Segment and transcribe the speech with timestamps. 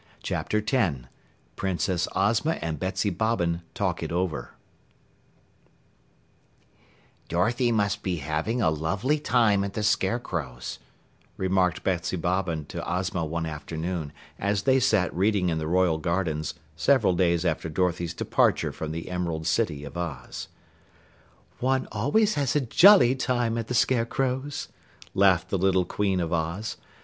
[0.23, 1.07] CHAPTER 10
[1.55, 4.55] PRINCESS OZMA AND BETSY BOBBIN TALK IT OVER
[7.29, 10.79] "Dorothy must be having a lovely time at the Scarecrow's,"
[11.37, 16.55] remarked Betsy Bobbin to Ozma one afternoon as they sat reading in the Royal Gardens
[16.75, 20.47] several days after Dorothy's departure from the Emerald City of Oz.
[21.59, 24.67] "One always has a jolly time at the Scarecrow's,"
[25.13, 26.77] laughed the little Queen of Oz.